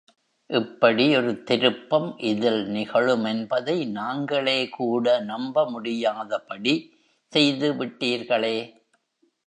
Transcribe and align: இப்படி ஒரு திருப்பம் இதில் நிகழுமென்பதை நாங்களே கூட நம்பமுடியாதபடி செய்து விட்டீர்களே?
இப்படி 0.49 1.15
ஒரு 1.15 1.43
திருப்பம் 1.43 2.17
இதில் 2.21 2.63
நிகழுமென்பதை 2.67 3.91
நாங்களே 3.91 4.69
கூட 4.69 5.23
நம்பமுடியாதபடி 5.23 6.75
செய்து 7.33 7.73
விட்டீர்களே? 7.73 8.57